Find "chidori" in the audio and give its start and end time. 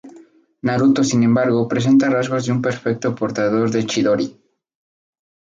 3.85-4.35